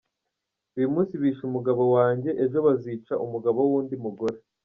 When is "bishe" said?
1.21-1.43